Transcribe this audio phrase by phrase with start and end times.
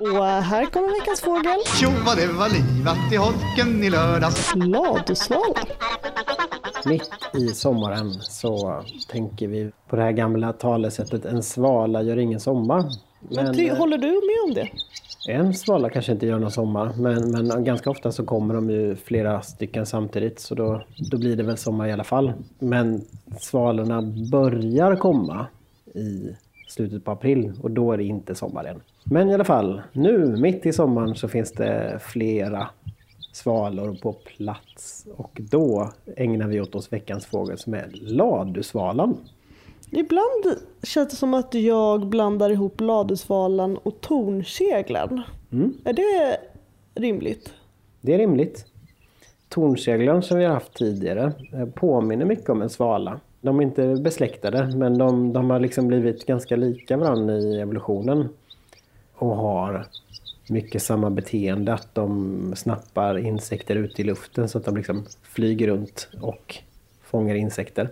[0.00, 1.58] Och här kommer veckans fågel.
[1.80, 4.54] Tjo vad det var livat i holken i lördags.
[4.54, 5.62] Ladusvala.
[6.86, 12.40] Mitt i sommaren så tänker vi på det här gamla talesättet en svala gör ingen
[12.40, 12.84] sommar.
[13.20, 14.68] Men ty, eh, håller du med om det?
[15.32, 18.96] en svala kanske inte gör någon sommar men, men ganska ofta så kommer de ju
[18.96, 22.32] flera stycken samtidigt så då, då blir det väl sommar i alla fall.
[22.58, 23.04] Men
[23.40, 24.02] svalorna
[24.32, 25.46] börjar komma
[25.94, 26.36] i
[26.68, 28.80] slutet på april och då är det inte sommar än.
[29.10, 32.68] Men i alla fall, nu mitt i sommaren så finns det flera
[33.32, 39.16] svalor på plats och då ägnar vi åt oss veckans fågel som är ladusvalan.
[39.90, 40.44] Ibland
[40.82, 45.22] känns det som att jag blandar ihop ladusvalan och tornseglaren.
[45.84, 46.38] Är det
[46.94, 47.52] rimligt?
[48.00, 48.66] Det är rimligt.
[49.48, 53.20] Tornseglaren som vi har haft tidigare eh, påminner mycket om en svala.
[53.40, 58.28] De är inte besläktade men de, de har liksom blivit ganska lika varandra i evolutionen.
[59.18, 59.86] Och har
[60.48, 65.66] mycket samma beteende att de snappar insekter ut i luften så att de liksom flyger
[65.68, 66.56] runt och
[67.02, 67.88] fångar insekter.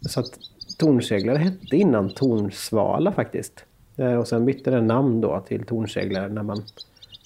[0.00, 0.38] Så att
[0.78, 3.64] tornseglare hette innan tornsvala faktiskt.
[3.96, 6.62] Eh, Och sen bytte den namn då till tornseglare när man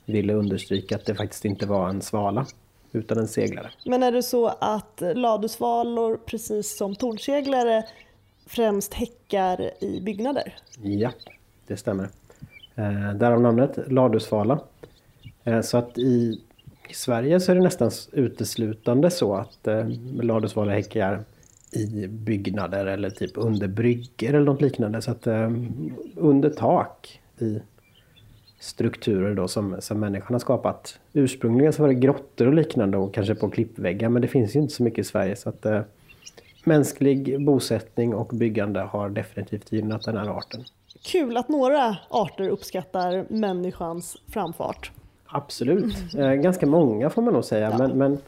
[0.07, 2.47] ville understryka att det faktiskt inte var en svala
[2.93, 3.71] utan en seglare.
[3.85, 7.85] Men är det så att ladusvalor, precis som tornseglare,
[8.47, 10.55] främst häckar i byggnader?
[10.83, 11.11] Ja,
[11.67, 12.09] det stämmer.
[12.81, 14.61] Eh, därav namnet ladusvala.
[15.45, 16.41] Eh, så att i,
[16.89, 19.89] i Sverige så är det nästan uteslutande så att eh,
[20.23, 21.25] ladusvalor häckar
[21.73, 25.03] i byggnader eller typ under bryggor eller något liknande.
[25.03, 25.51] Så att eh,
[26.17, 27.61] under tak i
[28.61, 30.99] strukturer då som, som människan har skapat.
[31.13, 34.61] Ursprungligen så var det grottor och liknande och kanske på klippväggar men det finns ju
[34.61, 35.81] inte så mycket i Sverige så att eh,
[36.65, 40.65] mänsklig bosättning och byggande har definitivt gynnat den här arten.
[41.03, 44.93] Kul att några arter uppskattar människans framfart.
[45.27, 46.15] Absolut.
[46.15, 47.79] Eh, ganska många får man nog säga.
[47.79, 48.19] Men, men,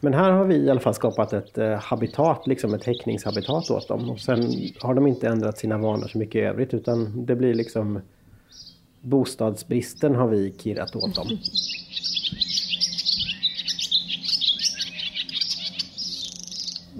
[0.00, 3.88] men här har vi i alla fall skapat ett eh, habitat, liksom ett häckningshabitat åt
[3.88, 4.10] dem.
[4.10, 7.54] Och sen har de inte ändrat sina vanor så mycket i övrigt utan det blir
[7.54, 8.00] liksom
[9.00, 11.38] bostadsbristen har vi kirrat åt dem.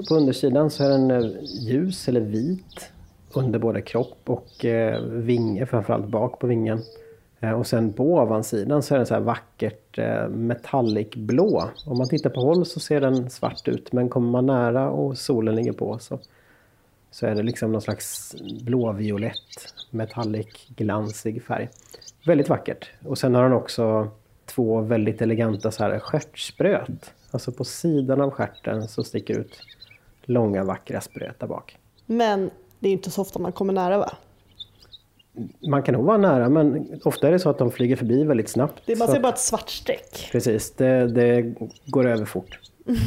[0.09, 2.93] På undersidan så är den eh, ljus eller vit
[3.33, 6.83] under både kropp och eh, vinge, framförallt bak på vingen.
[7.41, 11.65] Eh, och sen på ovansidan så är den så här vackert eh, metallic blå.
[11.87, 15.19] Om man tittar på håll så ser den svart ut men kommer man nära och
[15.19, 16.19] solen ligger på så,
[17.11, 21.69] så är det liksom någon slags blåviolett metallic glansig färg.
[22.27, 22.91] Väldigt vackert.
[23.05, 24.09] Och sen har den också
[24.47, 27.15] två väldigt eleganta så här stjärtspröt.
[27.31, 29.61] Alltså på sidan av stjärten så sticker ut
[30.23, 31.79] långa vackra spröt där bak.
[32.07, 34.13] Men det är inte så ofta man kommer nära va?
[35.69, 38.49] Man kan nog vara nära men ofta är det så att de flyger förbi väldigt
[38.49, 38.83] snabbt.
[38.87, 40.29] Det, man ser bara ett svart streck.
[40.33, 41.55] Precis, det, det
[41.87, 42.59] går över fort.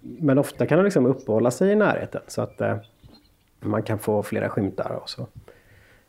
[0.00, 2.76] Men ofta kan de liksom uppehålla sig i närheten så att eh,
[3.60, 5.26] man kan få flera skymtar och så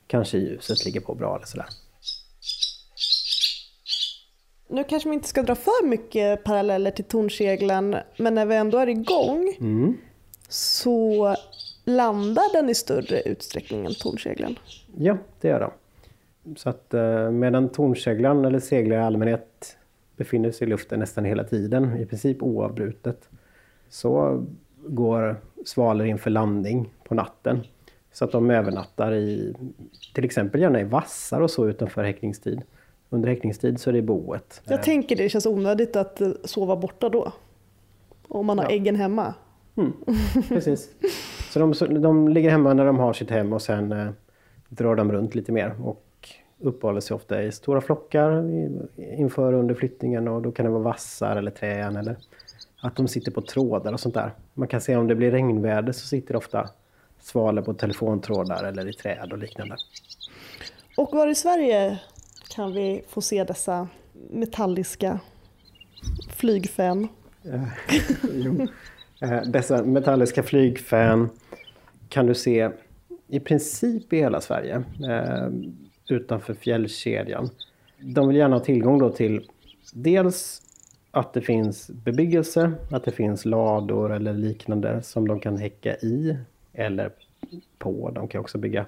[0.08, 1.66] kanske ljuset ligger på bra eller sådär.
[4.70, 8.78] Nu kanske vi inte ska dra för mycket paralleller till tornseglaren, men när vi ändå
[8.78, 9.56] är igång
[10.50, 11.36] så
[11.86, 14.56] landar den i större utsträckning än tornseglaren.
[14.98, 15.72] Ja, det gör de.
[16.58, 19.78] Så att eh, medan tornseglaren eller seglare i allmänhet
[20.18, 23.30] befinner sig i luften nästan hela tiden, i princip oavbrutet,
[23.90, 24.44] så
[24.88, 27.64] går svalor in för landning på natten.
[28.14, 29.54] Så att de övernattar i
[30.14, 32.62] till exempel gärna i vassar och så utanför häckningstid.
[33.10, 34.62] Under häckningstid så är det i boet.
[34.66, 37.32] Jag tänker det känns onödigt att eh, sova borta då.
[38.28, 38.72] Om man har Ja.
[38.72, 39.34] äggen hemma.
[40.50, 40.90] Precis.
[41.56, 44.08] Så de, de ligger hemma när de har sitt hem och sen eh,
[44.70, 46.02] drar de runt lite mer och
[46.60, 48.80] uppehåller sig ofta i stora flockar i-
[49.18, 52.16] inför och under flyttningen och då kan det vara vassar eller träd eller
[52.82, 54.32] att de sitter på trådar och sånt där.
[54.54, 56.70] Man kan se om det blir regnväder så sitter ofta
[57.22, 59.76] svalor på telefontrådar eller i träd och liknande.
[60.98, 62.00] Och var i Sverige
[62.56, 63.88] kan vi få se dessa
[64.32, 65.20] metalliska
[66.30, 67.08] flygfän?
[68.34, 68.68] Jo.
[69.22, 71.30] Eh, dessa metalliska flygfän
[72.10, 72.70] kan du se
[73.28, 75.50] i princip i hela Sverige eh,
[76.10, 77.50] utanför fjällkedjan.
[78.00, 79.50] De vill gärna ha tillgång då till
[79.94, 80.62] dels
[81.12, 86.38] att det finns bebyggelse, att det finns lador eller liknande som de kan häcka i
[86.74, 87.12] eller
[87.78, 88.12] på.
[88.16, 88.86] De kan också bygga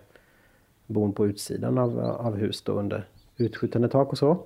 [0.87, 3.05] bon på utsidan av, av hus då under
[3.37, 4.37] utskjutande tak och så.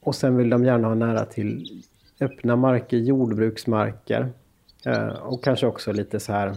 [0.00, 1.82] Och sen vill de gärna ha nära till
[2.20, 4.32] öppna marker, jordbruksmarker.
[4.84, 6.54] Eh, och kanske också lite så här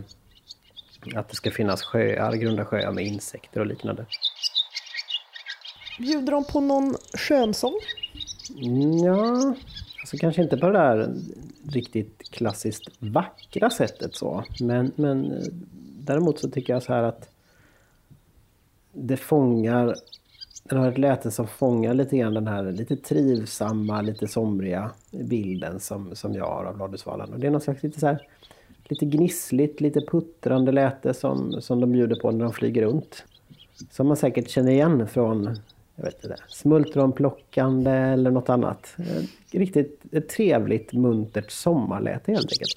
[1.15, 4.05] att det ska finnas sjöar, grunda sjöar med insekter och liknande.
[5.99, 7.73] Bjuder de på någon skönsång?
[9.05, 9.55] Ja,
[10.01, 11.13] alltså kanske inte på det där
[11.69, 14.43] riktigt klassiskt vackra sättet så.
[14.59, 15.43] Men, men eh,
[15.99, 17.29] däremot så tycker jag så här att
[18.91, 19.95] det fångar,
[20.69, 25.79] den har ett läte som fångar lite grann den här lite trivsamma, lite somriga bilden
[25.79, 27.33] som, som jag har av Ladusvalan.
[27.33, 28.27] Och det är något slags lite så här,
[28.83, 33.23] lite gnissligt, lite puttrande läte som, som de bjuder på när de flyger runt.
[33.91, 35.59] Som man säkert känner igen från
[35.95, 38.95] jag vet inte, smultronplockande eller något annat.
[38.97, 39.23] Eh,
[39.59, 42.73] riktigt ett trevligt, muntert sommarläte helt enkelt.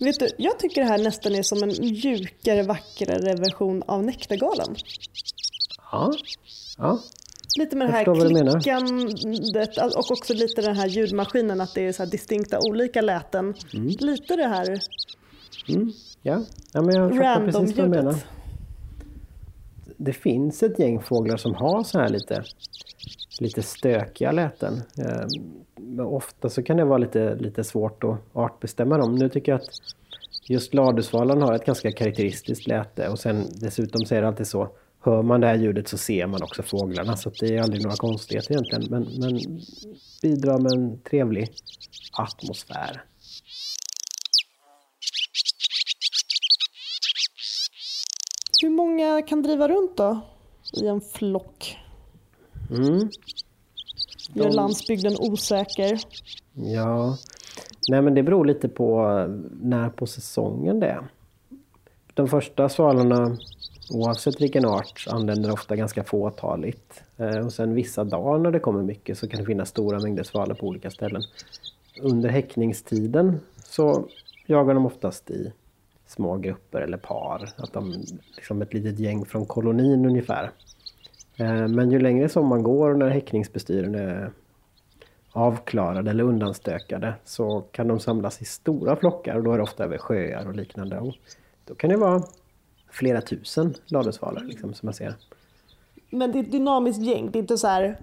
[0.00, 4.76] Vet du, jag tycker det här nästan är som en mjukare, vackrare version av Nektargalen.
[5.92, 6.12] Ja,
[6.78, 6.98] ja.
[7.58, 12.02] Lite med det här klickandet och också lite den här ljudmaskinen, att det är så
[12.02, 13.54] här distinkta olika läten.
[13.74, 13.86] Mm.
[13.86, 14.80] Lite det här
[16.22, 16.42] ja.
[16.72, 17.10] ja men jag
[17.44, 18.02] precis vad du menar.
[18.02, 18.26] random-ljudet.
[19.96, 22.44] Det finns ett gäng fåglar som har så här lite,
[23.40, 24.82] lite stökiga läten.
[24.98, 25.26] Eh,
[25.76, 29.14] men ofta så kan det vara lite, lite svårt att artbestämma dem.
[29.14, 29.68] Nu tycker jag att
[30.48, 34.68] just ladusvalan har ett ganska karaktäristiskt läte och sen dessutom så är det alltid så
[35.02, 37.96] Hör man det här ljudet så ser man också fåglarna så det är aldrig några
[37.96, 38.84] konstigheter egentligen.
[38.90, 39.60] Men, men
[40.22, 41.48] bidrar med en trevlig
[42.12, 43.04] atmosfär.
[48.62, 50.20] Hur många kan driva runt då
[50.82, 51.79] i en flock?
[52.70, 53.08] Mm.
[54.34, 56.00] Gör De- landsbygden osäker?
[56.54, 57.18] Ja,
[57.88, 59.02] nej men det beror lite på
[59.62, 61.08] när på säsongen det är.
[62.14, 63.36] De första svalorna,
[63.90, 67.02] oavsett vilken art, anländer ofta ganska fåtaligt.
[67.16, 70.22] Eh, Och sen vissa dagar när det kommer mycket så kan det finnas stora mängder
[70.22, 71.22] svalor på olika ställen.
[72.02, 74.04] Under häckningstiden så
[74.46, 75.52] jagar de oftast i
[76.06, 77.48] små grupper eller par.
[77.56, 77.94] Att de,
[78.36, 80.50] liksom ett litet gäng från kolonin ungefär.
[81.40, 84.30] Eh, men ju längre som man går och när häckningsbestyren är
[85.32, 89.84] avklarade eller undanstökade så kan de samlas i stora flockar och då är det ofta
[89.84, 90.98] över sjöar och liknande.
[90.98, 91.14] Och
[91.64, 92.22] då kan det vara
[92.90, 95.14] flera tusen ladusvalor liksom, som man ser.
[96.10, 97.96] Men det är ett dynamiskt gäng, det är inte så här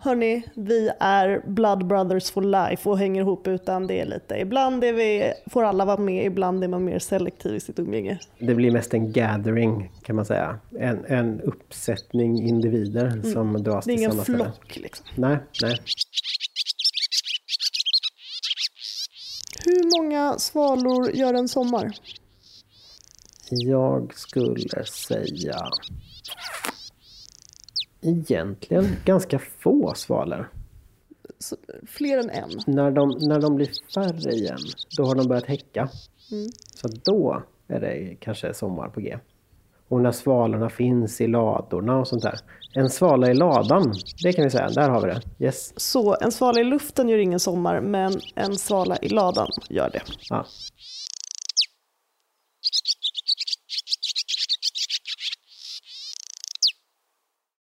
[0.00, 4.84] Hörni, vi är blood brothers for life och hänger ihop utan det är lite Ibland
[4.84, 8.18] är vi, får alla vara med, ibland är man mer selektiv i sitt umgänge.
[8.38, 10.58] Det blir mest en gathering kan man säga.
[10.78, 14.38] En, en uppsättning individer som dras Det är till ingen samma ställe.
[14.44, 15.06] flock liksom.
[15.14, 15.78] Nej, nej.
[19.64, 21.92] Hur många svalor gör en sommar?
[23.50, 25.56] Jag skulle säga
[28.00, 30.50] egentligen ganska få svalor.
[31.38, 31.56] Så,
[31.86, 32.50] fler än en.
[32.66, 34.58] När de, när de blir färre igen,
[34.96, 35.88] då har de börjat häcka.
[36.74, 39.18] Så då är det kanske sommar på G.
[39.88, 42.38] Och när svalorna finns i ladorna och sånt där.
[42.74, 43.92] En svala i ladan,
[44.22, 44.68] det kan vi säga.
[44.68, 45.44] Där har vi det.
[45.44, 45.80] Yes.
[45.80, 50.02] Så en svala i luften gör ingen sommar, men en svala i ladan gör det.
[50.30, 50.46] Ja.